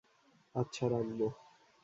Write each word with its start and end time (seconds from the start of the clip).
আচ্ছা, 0.55 0.85
রাখব। 0.89 1.19